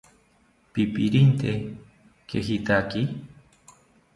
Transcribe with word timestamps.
¡Pipirente 0.73 1.51
kejitaki! 2.29 3.01